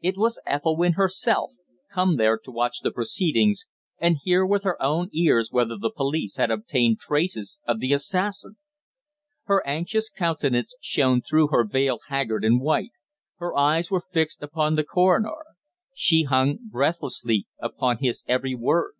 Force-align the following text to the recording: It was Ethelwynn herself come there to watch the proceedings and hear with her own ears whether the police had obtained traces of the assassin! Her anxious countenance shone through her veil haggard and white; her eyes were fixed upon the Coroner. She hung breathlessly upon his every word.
It 0.00 0.16
was 0.18 0.40
Ethelwynn 0.48 0.94
herself 0.94 1.52
come 1.92 2.16
there 2.16 2.36
to 2.36 2.50
watch 2.50 2.80
the 2.80 2.90
proceedings 2.90 3.66
and 3.98 4.16
hear 4.20 4.44
with 4.44 4.64
her 4.64 4.76
own 4.82 5.10
ears 5.12 5.52
whether 5.52 5.76
the 5.80 5.92
police 5.94 6.38
had 6.38 6.50
obtained 6.50 6.98
traces 6.98 7.60
of 7.68 7.78
the 7.78 7.92
assassin! 7.92 8.56
Her 9.44 9.64
anxious 9.64 10.10
countenance 10.10 10.74
shone 10.80 11.22
through 11.22 11.50
her 11.52 11.64
veil 11.64 12.00
haggard 12.08 12.44
and 12.44 12.60
white; 12.60 12.90
her 13.36 13.54
eyes 13.56 13.92
were 13.92 14.02
fixed 14.10 14.42
upon 14.42 14.74
the 14.74 14.82
Coroner. 14.82 15.44
She 15.94 16.24
hung 16.24 16.58
breathlessly 16.68 17.46
upon 17.60 17.98
his 17.98 18.24
every 18.26 18.56
word. 18.56 18.94